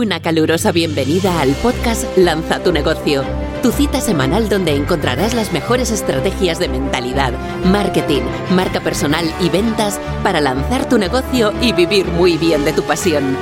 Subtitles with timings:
[0.00, 3.22] Una calurosa bienvenida al podcast Lanza tu negocio,
[3.62, 7.34] tu cita semanal donde encontrarás las mejores estrategias de mentalidad,
[7.66, 8.22] marketing,
[8.54, 13.36] marca personal y ventas para lanzar tu negocio y vivir muy bien de tu pasión.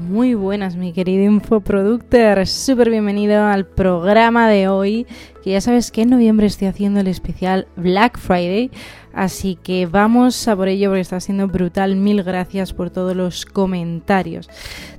[0.07, 2.45] Muy buenas, mi querido infoproductor.
[2.45, 5.07] Súper bienvenido al programa de hoy.
[5.43, 8.69] Que ya sabes que en noviembre estoy haciendo el especial Black Friday.
[9.13, 11.95] Así que vamos a por ello porque está siendo brutal.
[11.95, 14.47] Mil gracias por todos los comentarios.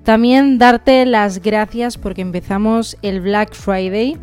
[0.02, 4.18] También darte las gracias porque empezamos el Black Friday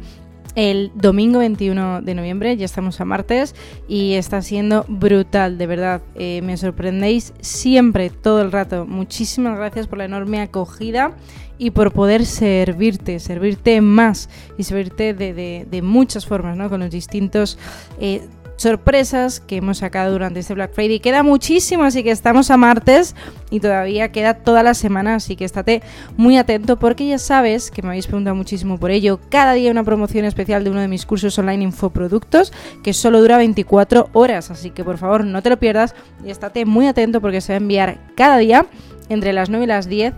[0.55, 3.55] el domingo 21 de noviembre, ya estamos a martes
[3.88, 6.02] y está siendo brutal, de verdad.
[6.16, 8.85] Eh, me sorprendéis siempre, todo el rato.
[8.85, 11.16] Muchísimas gracias por la enorme acogida
[11.58, 16.70] y por poder servirte, servirte más y servirte de, muchas formas, ¿no?
[16.70, 17.58] Con los distintos...
[17.99, 20.99] Eh, sorpresas que hemos sacado durante este Black Friday.
[20.99, 23.16] Queda muchísimo, así que estamos a martes
[23.50, 25.81] y todavía queda toda la semana, así que estate
[26.17, 29.19] muy atento porque ya sabes que me habéis preguntado muchísimo por ello.
[29.30, 33.38] Cada día una promoción especial de uno de mis cursos online infoproductos que solo dura
[33.38, 37.41] 24 horas, así que por favor no te lo pierdas y estate muy atento porque
[37.41, 38.66] se va a enviar cada día
[39.09, 40.13] entre las 9 y las 10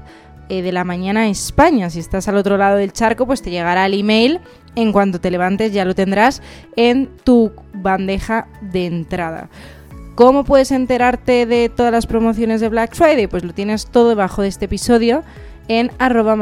[0.50, 1.90] eh, de la mañana España.
[1.90, 4.40] Si estás al otro lado del charco, pues te llegará el email
[4.76, 6.42] en cuanto te levantes ya lo tendrás
[6.76, 9.50] en tu bandeja de entrada.
[10.16, 13.28] ¿Cómo puedes enterarte de todas las promociones de Black Friday?
[13.28, 15.24] Pues lo tienes todo debajo de este episodio
[15.68, 16.36] en arroba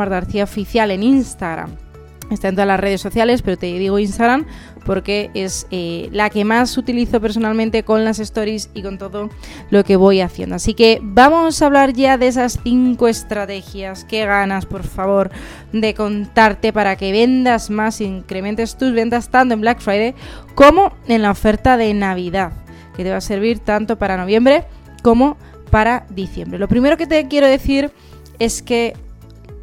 [0.44, 1.83] oficial en Instagram.
[2.32, 4.46] Está en todas las redes sociales, pero te digo Instagram
[4.86, 9.30] porque es eh, la que más utilizo personalmente con las stories y con todo
[9.70, 10.56] lo que voy haciendo.
[10.56, 14.06] Así que vamos a hablar ya de esas cinco estrategias.
[14.06, 15.32] Qué ganas, por favor,
[15.72, 20.16] de contarte para que vendas más, incrementes tus ventas tanto en Black Friday
[20.56, 22.54] como en la oferta de Navidad,
[22.96, 24.66] que te va a servir tanto para noviembre
[25.02, 25.38] como
[25.72, 26.60] para diciembre.
[26.60, 27.92] Lo primero que te quiero decir
[28.40, 28.94] es que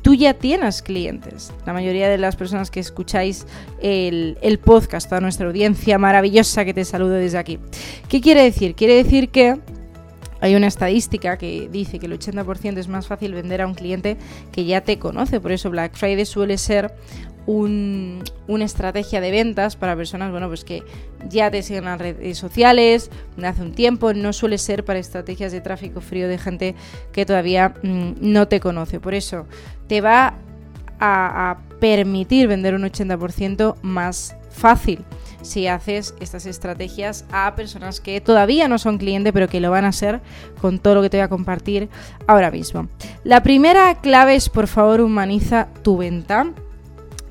[0.02, 1.52] tú ya tienes clientes.
[1.66, 3.46] La mayoría de las personas que escucháis
[3.80, 7.58] el, podcast, toda nuestra audiencia maravillosa que te saludo desde aquí.
[8.08, 8.74] ¿Qué quiere decir?
[8.74, 9.58] Quiere decir que
[10.40, 14.16] hay una estadística que dice que el 80% es más fácil vender a un cliente
[14.52, 16.94] que ya te conoce, por eso Black Friday suele ser
[17.50, 20.82] una estrategia de ventas para personas bueno, pues que
[21.28, 23.10] ya te siguen en las redes sociales
[23.42, 26.74] hace un tiempo, no suele ser para estrategias de tráfico frío de gente
[27.12, 29.00] que todavía mm, no te conoce.
[29.00, 29.46] Por eso
[29.86, 30.34] te va
[30.98, 35.04] a, a permitir vender un 80% más fácil
[35.42, 39.84] si haces estas estrategias a personas que todavía no son cliente pero que lo van
[39.84, 40.20] a ser
[40.60, 41.88] con todo lo que te voy a compartir
[42.26, 42.88] ahora mismo.
[43.24, 46.52] La primera clave es por favor humaniza tu venta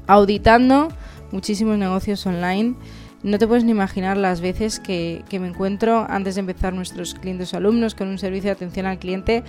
[0.10, 0.90] auditando
[1.32, 2.74] muchísimos negocios online.
[3.22, 7.54] No te puedes ni imaginar las veces que, me encuentro antes de empezar nuestros clientes
[7.54, 9.44] o alumnos con un servicio de atención al cliente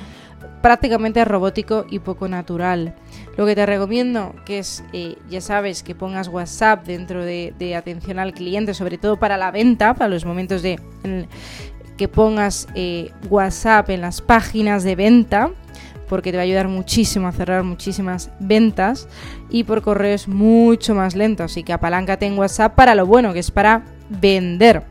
[0.61, 2.95] prácticamente robótico y poco natural.
[3.39, 8.19] Lo que te recomiendo que es, eh, ya sabes, que pongas WhatsApp dentro de, atención
[8.19, 10.79] al cliente, sobre todo para la venta, para los momentos de
[11.97, 15.53] que pongas eh, WhatsApp en las páginas de venta
[16.11, 19.09] porque te va a ayudar muchísimo a cerrar muchísimas ventas
[19.49, 23.39] y por correo mucho más lento, así que apaláncate en WhatsApp para lo bueno, que
[23.39, 24.83] es para vender.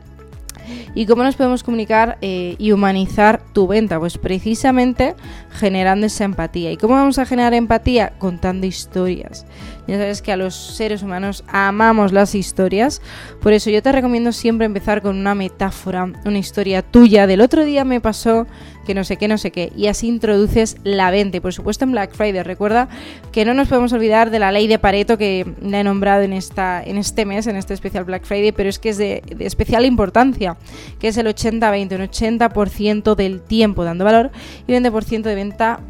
[0.94, 3.98] ¿Y cómo nos podemos comunicar eh, y humanizar tu venta?
[3.98, 5.14] Pues precisamente
[5.50, 6.70] generando esa empatía.
[6.72, 8.12] ¿Y cómo vamos a generar empatía?
[8.18, 9.46] Contando historias.
[9.86, 13.02] Ya sabes que a los seres humanos amamos las historias,
[13.42, 17.26] por eso yo te recomiendo siempre empezar con una metáfora, una historia tuya.
[17.26, 18.46] Del otro día me pasó
[18.86, 21.38] que no sé qué, no sé qué, y así introduces la venta.
[21.38, 22.88] Y por supuesto en Black Friday, recuerda
[23.32, 26.32] que no nos podemos olvidar de la ley de Pareto que la he nombrado en,
[26.32, 29.84] esta, en este mes, en este especial Black Friday, pero es que es de, especial
[29.84, 30.49] importancia,
[30.98, 34.30] que es el 80-20, un 80% del tiempo dando valor
[34.66, 35.80] y 20% de venta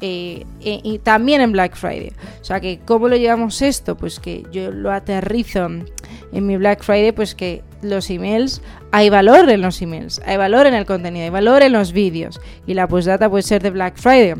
[0.00, 2.12] eh, eh, y también en Black Friday.
[2.40, 3.96] O sea que, ¿cómo lo llevamos esto?
[3.96, 8.62] Pues que yo lo aterrizo en mi Black Friday, pues que los emails,
[8.92, 12.40] hay valor en los emails, hay valor en el contenido, hay valor en los vídeos.
[12.66, 14.34] Y la postdata puede ser de Black Friday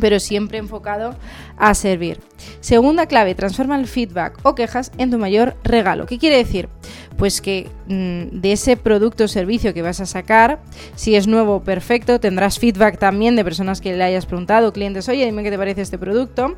[0.00, 1.14] pero siempre enfocado
[1.56, 2.20] a servir.
[2.60, 6.06] Segunda clave, transforma el feedback o quejas en tu mayor regalo.
[6.06, 6.68] ¿Qué quiere decir?
[7.16, 10.60] Pues que mm, de ese producto o servicio que vas a sacar,
[10.94, 15.24] si es nuevo, perfecto, tendrás feedback también de personas que le hayas preguntado, clientes, oye,
[15.24, 16.56] dime qué te parece este producto,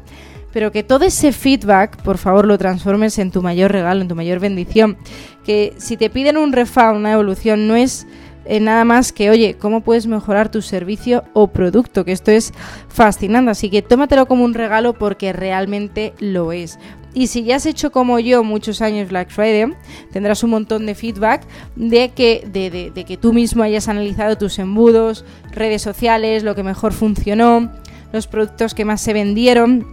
[0.55, 4.15] pero que todo ese feedback, por favor, lo transformes en tu mayor regalo, en tu
[4.15, 4.97] mayor bendición.
[5.45, 8.07] Que si te piden un refund, una evolución, no es
[8.44, 12.05] eh, nada más que, oye, ¿cómo puedes mejorar tu servicio o producto?
[12.05, 12.52] Que esto es
[12.88, 16.79] fascinante, así que tómatelo como un regalo porque realmente lo es.
[17.14, 19.73] Y si ya has hecho como yo muchos años Black Friday,
[20.12, 21.43] tendrás un montón de feedback
[21.76, 26.64] de que, de, de que tú mismo hayas analizado tus embudos, redes sociales, lo que
[26.64, 27.70] mejor funcionó,
[28.12, 29.87] los productos que más se vendieron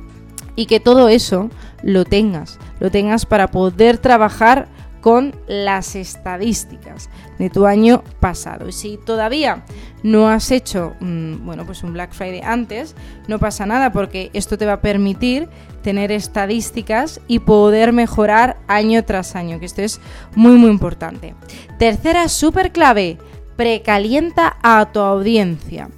[0.55, 1.49] y que todo eso
[1.83, 4.67] lo tengas, lo tengas para poder trabajar
[5.01, 7.09] con las estadísticas
[7.39, 8.69] de tu año pasado.
[8.69, 9.63] Y si todavía
[10.03, 12.95] no has hecho mm, bueno, pues un Black Friday antes,
[13.27, 15.49] no pasa nada porque esto te va a permitir
[15.83, 19.99] tener estadísticas y poder mejorar año tras año, que esto es
[20.35, 21.33] muy muy importante.
[21.79, 23.17] Tercera super clave,
[23.55, 25.89] precalienta a tu audiencia.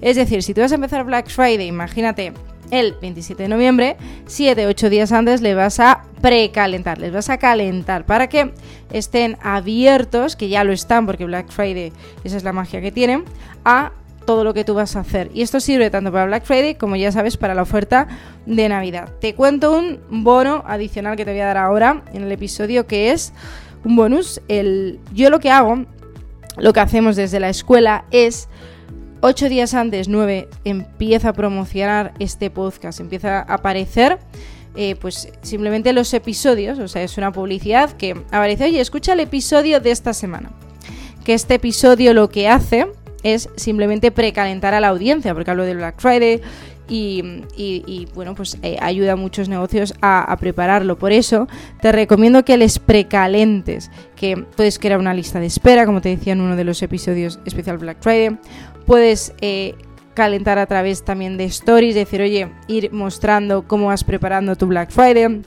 [0.00, 2.32] Es decir, si tú vas a empezar Black Friday, imagínate
[2.70, 3.96] el 27 de noviembre,
[4.26, 8.52] 7-8 días antes le vas a precalentar, les vas a calentar para que
[8.92, 11.92] estén abiertos, que ya lo están porque Black Friday,
[12.24, 13.24] esa es la magia que tienen,
[13.64, 13.92] a
[14.26, 15.30] todo lo que tú vas a hacer.
[15.32, 18.08] Y esto sirve tanto para Black Friday como ya sabes para la oferta
[18.44, 19.10] de Navidad.
[19.20, 23.10] Te cuento un bono adicional que te voy a dar ahora en el episodio que
[23.12, 23.32] es
[23.84, 24.42] un bonus.
[24.48, 25.86] El, yo lo que hago,
[26.58, 28.48] lo que hacemos desde la escuela es
[29.20, 34.20] Ocho días antes, nueve, empieza a promocionar este podcast, empieza a aparecer.
[34.74, 39.20] Eh, pues simplemente los episodios, o sea, es una publicidad que aparece, oye, escucha el
[39.20, 40.50] episodio de esta semana.
[41.24, 42.86] Que este episodio lo que hace
[43.22, 46.40] es simplemente precalentar a la audiencia, porque hablo del Black Friday
[46.90, 50.98] y, bueno, pues eh, ayuda a muchos negocios a, a, prepararlo.
[50.98, 51.48] Por eso
[51.80, 56.32] te recomiendo que les precalentes, que puedes crear una lista de espera, como te decía
[56.32, 58.38] en uno de los episodios especial Black Friday,
[58.86, 59.74] puedes eh,
[60.18, 64.90] calentar a través también de stories, decir, oye, ir mostrando cómo vas preparando tu Black
[64.90, 65.42] Friday.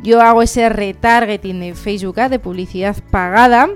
[0.00, 3.68] Yo hago ese retargeting de Facebook de publicidad pagada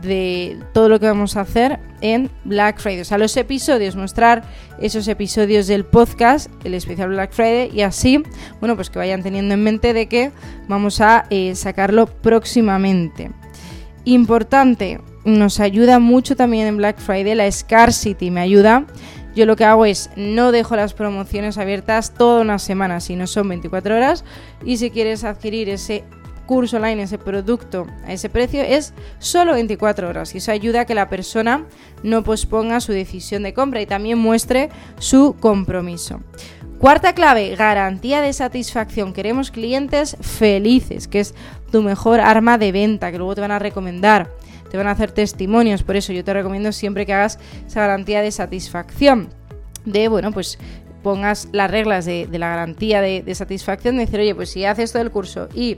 [0.00, 3.02] de todo lo que vamos a hacer en Black Friday.
[3.02, 4.42] O sea, los episodios, mostrar
[4.80, 8.22] esos episodios del podcast, el especial Black Friday, y así,
[8.60, 10.32] bueno, pues que vayan teniendo en mente de que
[10.66, 13.32] vamos a eh, sacarlo próximamente.
[14.06, 18.86] Importante, nos ayuda mucho también en Black Friday, la scarcity me ayuda.
[19.36, 23.50] Yo lo que hago es no dejo las promociones abiertas toda una semana, sino son
[23.50, 24.24] 24 horas.
[24.64, 26.04] Y si quieres adquirir ese
[26.46, 30.34] curso online, ese producto a ese precio, es solo 24 horas.
[30.34, 31.66] Y eso ayuda a que la persona
[32.02, 36.20] no posponga su decisión de compra y también muestre su compromiso.
[36.78, 39.12] Cuarta clave, garantía de satisfacción.
[39.12, 41.34] Queremos clientes felices, que es
[41.70, 44.30] tu mejor arma de venta, que luego te van a recomendar
[44.70, 45.82] te van a hacer testimonios.
[45.82, 49.28] Por eso yo te recomiendo siempre que hagas esa garantía de satisfacción.
[49.84, 50.58] De, bueno, pues
[51.02, 55.02] pongas las reglas de, la garantía de, satisfacción, de decir, oye, pues si haces todo
[55.02, 55.76] el curso y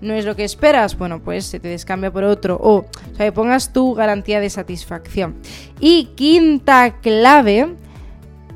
[0.00, 2.56] no es lo que esperas, bueno, pues se te descambia por otro.
[2.62, 2.86] O, o
[3.16, 5.34] sea, que pongas tu garantía de satisfacción.
[5.80, 7.74] Y quinta clave,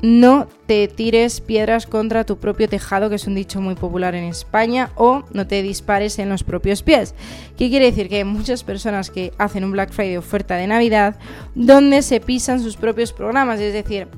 [0.03, 4.25] no te tires piedras contra tu propio tejado, que es un dicho muy popular en
[4.25, 7.15] España, o no te dispares en los propios pies.
[7.57, 8.09] ¿Qué quiere decir?
[8.09, 11.15] Que hay muchas personas que hacen un Black Friday oferta de Navidad
[11.55, 14.09] donde se pisan sus propios programas, es decir,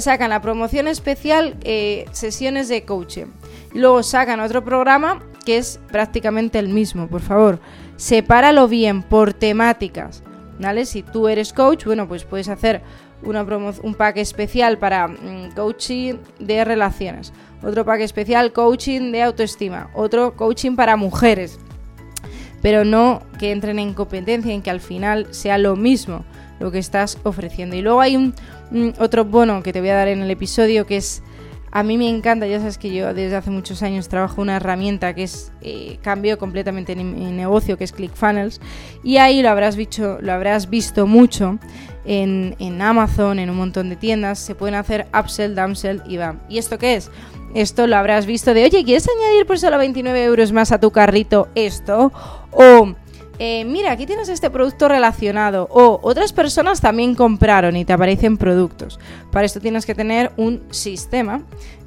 [0.00, 3.28] sacan la promoción especial, eh, sesiones de coaching,
[3.72, 7.60] luego sacan otro programa que es prácticamente el mismo, por favor,
[7.96, 10.22] sepáralo bien por temáticas.
[10.56, 10.86] ¿Vale?
[10.86, 12.80] Si tú eres coach, bueno, pues puedes hacer
[13.26, 17.32] un pack especial para mm, coaching de relaciones,
[17.62, 21.58] otro pack especial coaching de autoestima, otro coaching para mujeres,
[22.62, 26.24] pero no que entren en competencia, en que al final sea lo mismo
[26.60, 27.76] lo que estás ofreciendo.
[27.76, 28.34] Y luego hay un,
[28.98, 31.22] otro bono que te voy a dar en el episodio que es
[31.74, 35.12] a mí me encanta, ya sabes que yo desde hace muchos años trabajo una herramienta
[35.12, 38.60] que es eh, cambio completamente mi, negocio, que es ClickFunnels,
[39.02, 41.58] y ahí lo habrás visto, lo habrás visto mucho
[42.04, 46.40] en, Amazon, en un montón de tiendas, se pueden hacer upsell, downsell y bam.
[46.48, 47.10] ¿Y esto qué es?
[47.54, 50.90] Esto lo habrás visto de, oye, ¿quieres añadir por solo 29 euros más a tu
[50.90, 52.12] carrito esto?
[52.50, 52.94] O
[53.38, 58.36] eh, mira, aquí tienes este producto relacionado o otras personas también compraron y te aparecen
[58.36, 59.00] productos.
[59.32, 61.42] Para esto tienes que tener un sistema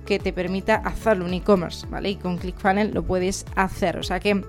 [0.06, 2.10] que te permita hacerlo, un e-commerce, ¿vale?
[2.12, 3.98] Y con ClickFunnels lo puedes hacer.
[3.98, 4.44] O sea que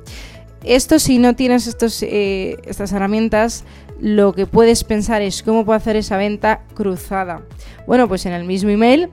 [0.64, 3.64] esto si no tienes estos, eh, estas herramientas,
[4.00, 7.42] lo que puedes pensar es cómo puedo hacer esa venta cruzada.
[7.86, 9.10] Bueno, pues en el mismo email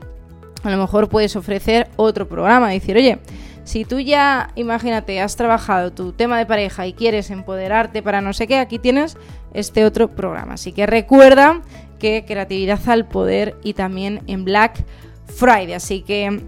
[0.64, 3.20] a lo mejor puedes ofrecer otro programa, decir, oye,
[3.64, 8.34] si tú ya, imagínate, has trabajado tu tema de pareja y quieres empoderarte para no
[8.34, 9.18] sé qué, aquí tienes
[9.54, 10.54] este otro programa.
[10.54, 11.62] Así que recuerda
[12.00, 14.84] que creatividad al poder y también en Black
[15.26, 15.74] Friday.
[15.74, 16.42] Así que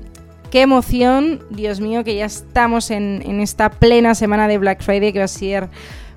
[0.50, 5.20] qué emoción, Dios mío, que ya estamos en, esta plena semana de Black Friday que
[5.20, 5.70] va a ser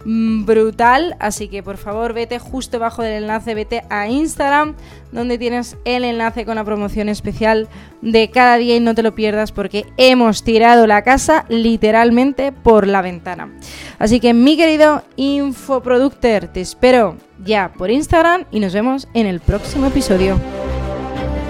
[0.05, 1.17] mm, brutal.
[1.21, 4.75] Así que por favor vete justo debajo del enlace, vete a Instagram,
[5.13, 7.69] donde tienes el enlace con la promoción especial
[8.03, 12.87] de cada día y no te lo pierdas porque hemos tirado la casa literalmente por
[12.87, 13.53] la ventana.
[13.99, 19.41] Así que mi querido infoproductor, te espero ya por Instagram y nos vemos en el
[19.41, 20.39] próximo episodio.